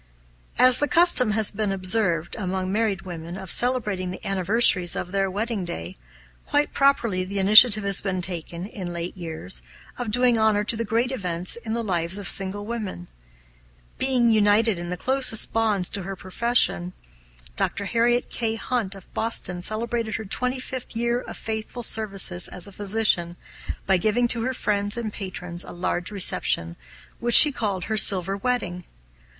As 0.57 0.79
the 0.79 0.87
custom 0.87 1.33
has 1.33 1.51
long 1.53 1.57
been 1.57 1.71
observed, 1.71 2.35
among 2.35 2.71
married 2.71 3.03
women, 3.03 3.37
of 3.37 3.51
celebrating 3.51 4.09
the 4.09 4.25
anniversaries 4.25 4.95
of 4.95 5.11
their 5.11 5.29
wedding 5.29 5.63
day, 5.63 5.95
quite 6.43 6.73
properly 6.73 7.23
the 7.23 7.37
initiative 7.37 7.83
has 7.83 8.01
been 8.01 8.19
taken, 8.19 8.65
in 8.65 8.93
late 8.93 9.15
years, 9.15 9.61
of 9.99 10.09
doing 10.09 10.39
honor 10.39 10.63
to 10.63 10.75
the 10.75 10.83
great 10.83 11.11
events 11.11 11.55
in 11.55 11.73
the 11.73 11.83
lives 11.85 12.17
of 12.17 12.27
single 12.27 12.65
women. 12.65 13.09
Being 13.99 14.31
united 14.31 14.79
in 14.79 14.97
closest 14.97 15.53
bonds 15.53 15.87
to 15.91 16.01
her 16.01 16.15
profession, 16.15 16.93
Dr. 17.55 17.85
Harriet 17.85 18.27
K. 18.31 18.55
Hunt 18.55 18.95
of 18.95 19.13
Boston 19.13 19.61
celebrated 19.61 20.15
her 20.15 20.25
twenty 20.25 20.59
fifth 20.59 20.95
year 20.95 21.19
of 21.21 21.37
faithful 21.37 21.83
services 21.83 22.47
as 22.47 22.65
a 22.65 22.71
physician 22.71 23.37
by 23.85 23.97
giving 23.97 24.27
to 24.29 24.41
her 24.45 24.53
friends 24.55 24.97
and 24.97 25.13
patrons 25.13 25.63
a 25.63 25.71
large 25.71 26.09
reception, 26.09 26.75
which 27.19 27.35
she 27.35 27.51
called 27.51 27.83
her 27.83 27.97
silver 27.97 28.35
wedding. 28.35 28.85